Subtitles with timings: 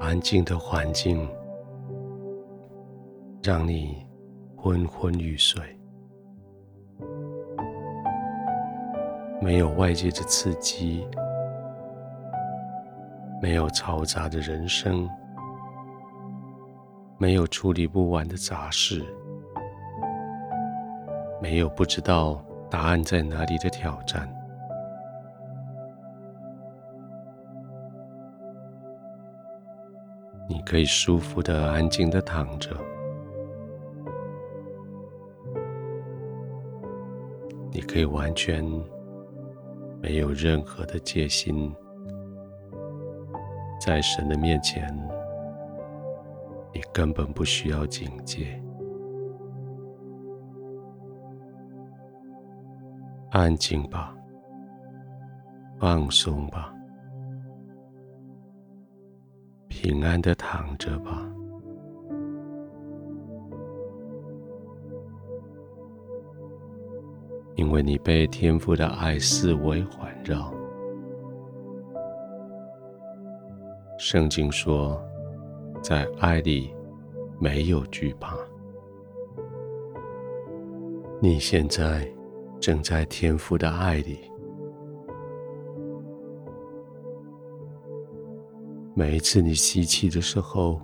[0.00, 1.28] 安静的环境，
[3.42, 4.06] 让你
[4.56, 5.62] 昏昏欲睡，
[9.42, 11.06] 没有外界的刺激，
[13.42, 15.06] 没有嘈杂的人声，
[17.18, 19.04] 没有处理不完的杂事，
[21.42, 24.26] 没有不知道答案在哪里的挑战。
[30.50, 32.76] 你可以舒服的、安静的躺着，
[37.70, 38.64] 你可以完全
[40.02, 41.72] 没有任何的戒心，
[43.80, 44.92] 在神的面前，
[46.74, 48.60] 你根本不需要警戒，
[53.30, 54.12] 安静吧，
[55.78, 56.74] 放松吧。
[59.82, 61.26] 平安的躺着吧，
[67.54, 70.52] 因为你被天父的爱四围环绕。
[73.98, 75.02] 圣经说，
[75.80, 76.74] 在爱里
[77.38, 78.36] 没有惧怕。
[81.22, 82.06] 你现在
[82.60, 84.29] 正在天父的爱里。
[89.00, 90.78] 每一次你吸气的时候，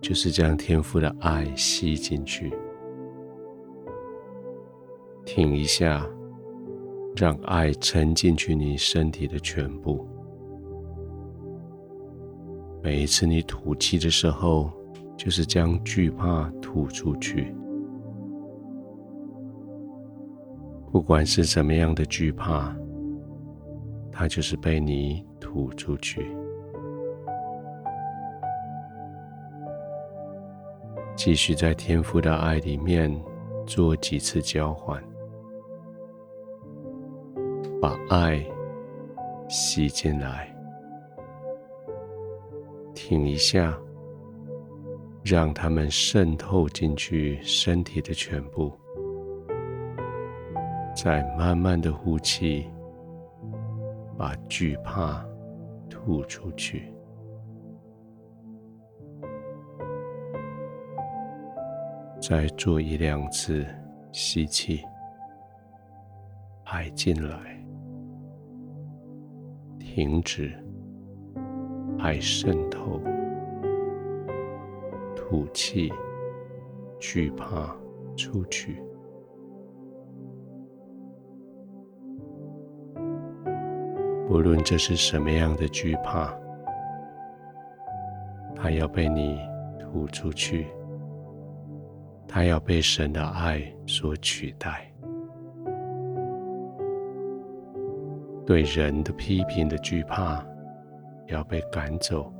[0.00, 2.50] 就是将天父的爱吸进去。
[5.22, 6.08] 停一下，
[7.14, 10.08] 让爱沉进去你身体的全部。
[12.82, 14.72] 每一次你吐气的时候，
[15.14, 17.54] 就是将惧怕吐出去。
[20.90, 22.74] 不管是什么样的惧怕，
[24.10, 26.26] 它就是被你吐出去。
[31.18, 33.12] 继续在天父的爱里面
[33.66, 35.02] 做几次交换，
[37.82, 38.40] 把爱
[39.48, 40.56] 吸进来，
[42.94, 43.76] 停一下，
[45.24, 48.72] 让它们渗透进去身体的全部，
[50.94, 52.64] 再慢慢的呼气，
[54.16, 55.26] 把惧怕
[55.90, 56.92] 吐出去。
[62.28, 63.64] 再做一两次
[64.12, 64.82] 吸气，
[66.64, 67.38] 爱进来，
[69.78, 70.52] 停止，
[71.98, 73.00] 爱渗透，
[75.16, 75.90] 吐气，
[77.00, 77.74] 惧怕
[78.14, 78.78] 出去。
[84.28, 86.38] 无论这是什么样的惧怕，
[88.54, 89.38] 它要被你
[89.80, 90.66] 吐出去。
[92.38, 94.88] 他要被神的爱所取代，
[98.46, 100.46] 对人的批评的惧怕
[101.26, 102.32] 要被赶走，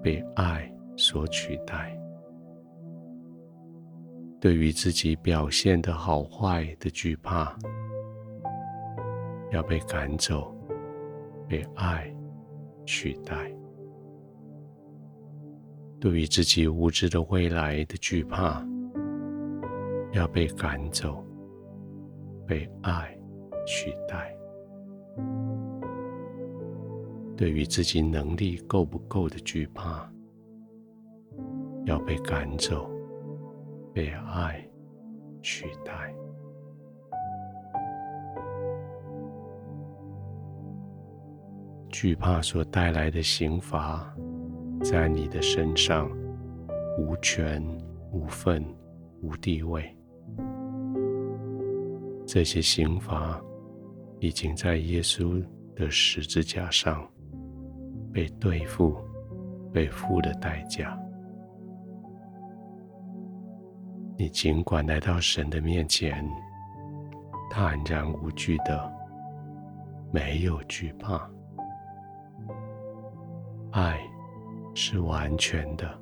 [0.00, 1.90] 被爱所取代；
[4.40, 7.58] 对于自己表现的好坏的惧怕
[9.50, 10.54] 要被赶走，
[11.48, 12.08] 被爱
[12.86, 13.50] 取代；
[15.98, 18.64] 对于自己无知的未来的惧怕。
[20.12, 21.24] 要被赶走，
[22.46, 23.18] 被爱
[23.66, 24.34] 取代。
[27.36, 30.06] 对于自己能力够不够的惧怕，
[31.86, 32.90] 要被赶走，
[33.92, 34.62] 被爱
[35.40, 36.14] 取代。
[41.88, 44.14] 惧怕所带来的刑罚，
[44.82, 46.10] 在你的身上
[46.98, 47.62] 无权、
[48.12, 48.64] 无份、
[49.22, 49.96] 无地位。
[52.32, 53.38] 这些刑罚
[54.18, 57.06] 已经在耶稣的十字架上
[58.10, 58.96] 被对付、
[59.70, 60.98] 被付的代价。
[64.16, 66.26] 你尽管来到神的面前，
[67.50, 68.90] 坦然无惧的，
[70.10, 71.30] 没有惧怕。
[73.72, 74.00] 爱
[74.74, 76.00] 是完全的，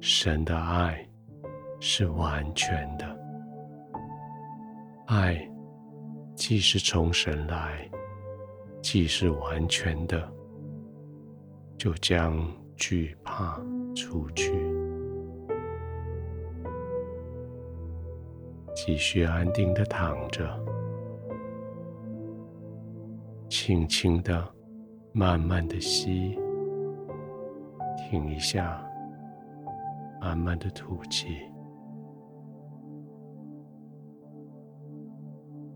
[0.00, 1.04] 神的爱
[1.80, 3.19] 是完全的。
[5.10, 5.36] 爱
[6.36, 7.90] 既是从神来，
[8.80, 10.32] 既是完全的，
[11.76, 13.60] 就将惧怕
[13.92, 14.52] 除去。
[18.72, 20.48] 继续安定的躺着，
[23.48, 24.48] 轻轻的、
[25.10, 26.38] 慢慢的吸，
[27.98, 28.80] 停一下，
[30.20, 31.49] 慢慢的吐气。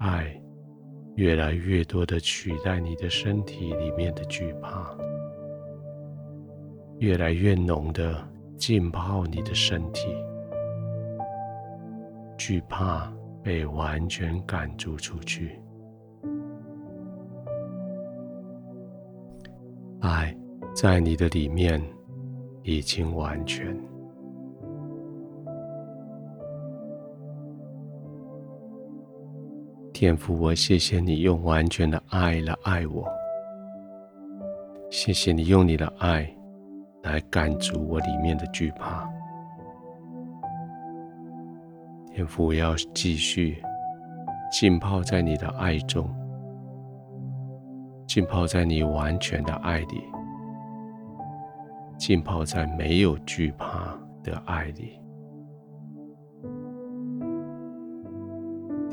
[0.04, 0.38] 爱
[1.14, 4.94] 越来越多的取代你的身体里面的惧怕，
[6.98, 8.22] 越来越浓的
[8.58, 10.08] 浸泡你的身体，
[12.36, 13.10] 惧怕
[13.42, 15.58] 被完全赶逐出去。
[20.00, 20.36] 爱
[20.74, 21.82] 在你的里面
[22.62, 23.74] 已经完全。
[30.04, 33.08] 天父，我谢谢你用完全的爱来爱我，
[34.90, 36.30] 谢谢你用你的爱
[37.02, 39.08] 来赶逐我里面的惧怕。
[42.12, 43.62] 天父，我要继续
[44.52, 46.06] 浸泡在你的爱中，
[48.06, 50.02] 浸泡在你完全的爱里，
[51.96, 55.00] 浸泡在没有惧怕的爱里。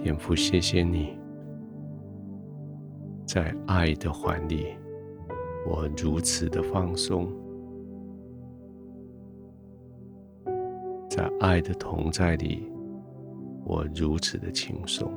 [0.03, 1.15] 天父，谢谢你，
[3.23, 4.75] 在爱的怀里，
[5.63, 7.27] 我如此的放松；
[11.07, 12.67] 在爱的同在里，
[13.63, 15.07] 我如此的轻松。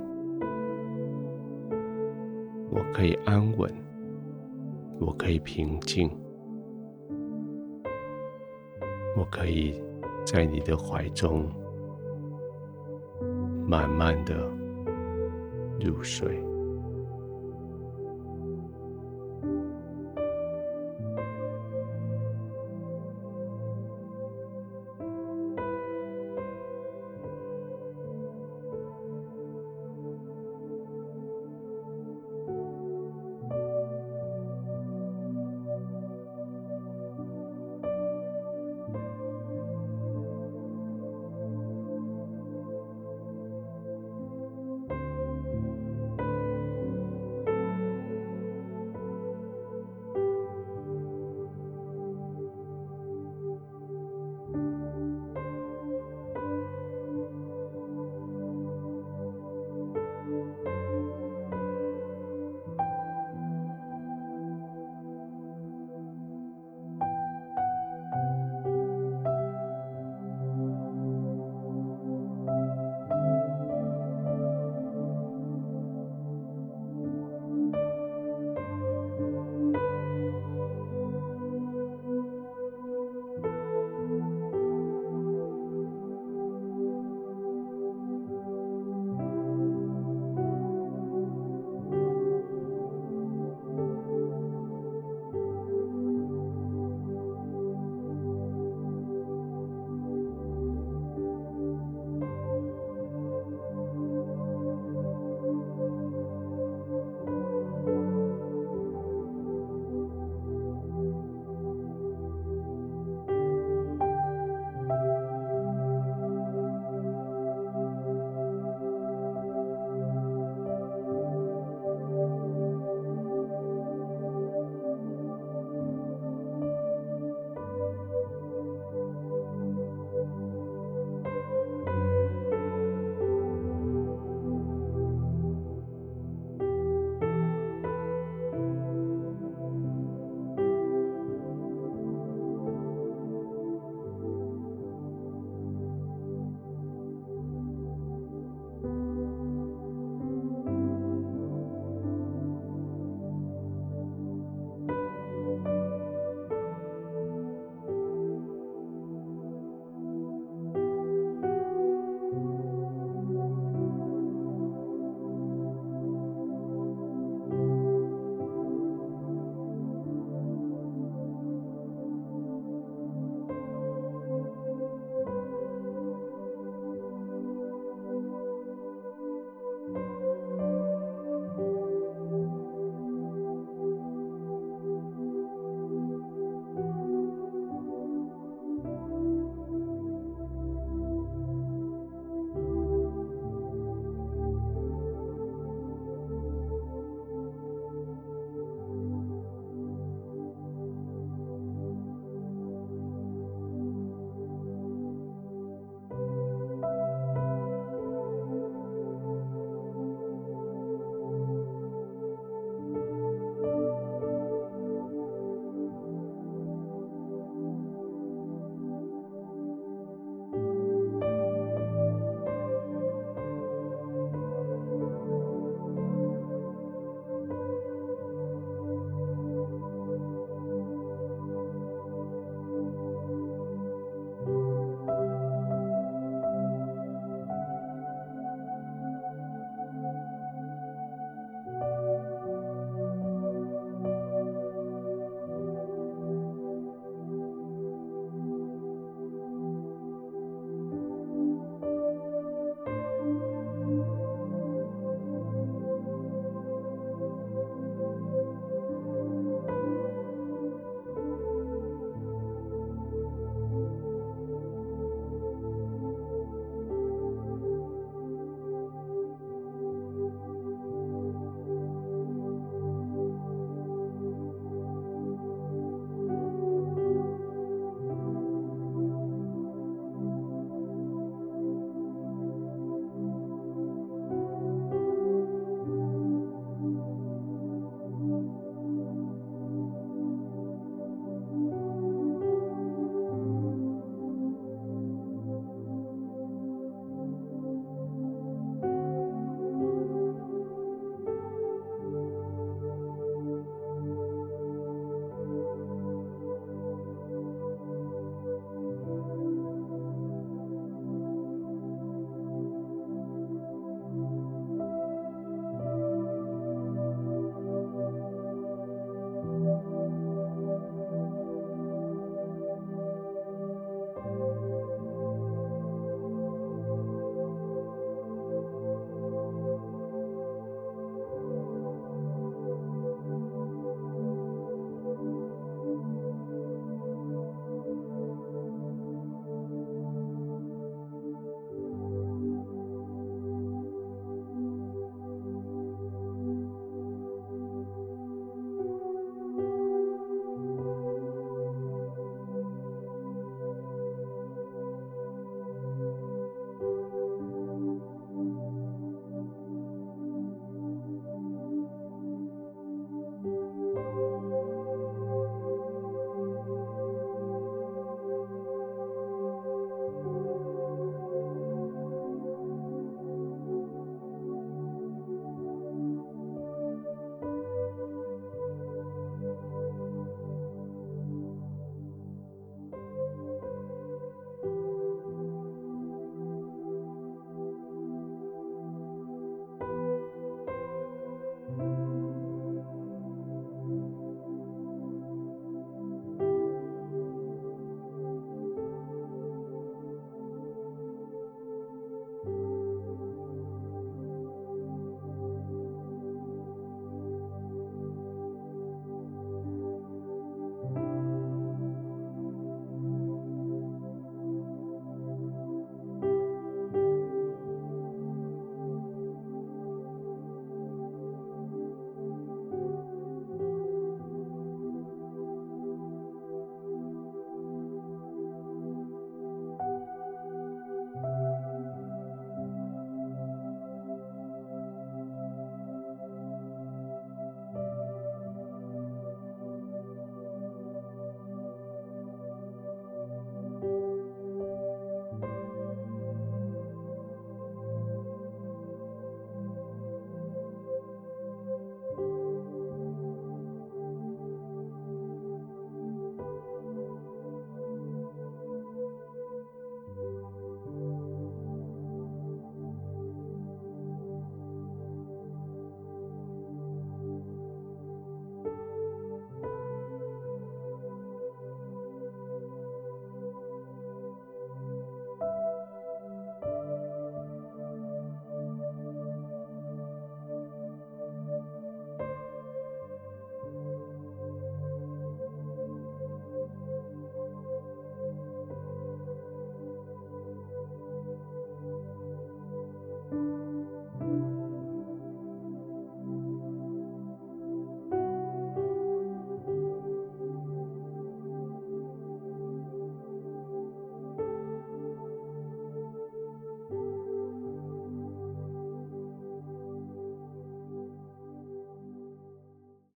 [2.71, 3.73] 我可以安稳，
[5.01, 6.11] 我可以平静，
[9.17, 9.83] 我可以
[10.27, 11.49] 在你的怀中
[13.67, 14.63] 慢慢的。
[15.85, 16.54] 入睡。